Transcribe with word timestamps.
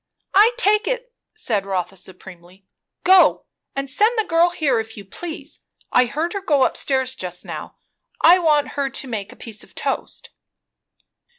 "I 0.33 0.53
take 0.57 0.87
it," 0.87 1.13
said 1.35 1.63
Rotha, 1.63 1.95
supremely. 1.95 2.65
"Go! 3.03 3.45
and 3.75 3.87
send 3.87 4.17
the 4.17 4.23
girl 4.23 4.49
here, 4.49 4.79
if 4.79 4.97
you 4.97 5.05
please. 5.05 5.59
I 5.91 6.05
heard 6.05 6.33
her 6.33 6.41
go 6.41 6.63
up 6.63 6.75
stairs 6.75 7.13
just 7.13 7.45
now. 7.45 7.75
I 8.19 8.39
want 8.39 8.69
her 8.69 8.89
to 8.89 9.07
make 9.07 9.31
a 9.31 9.35
piece 9.35 9.63
of 9.63 9.75
toast." 9.75 10.31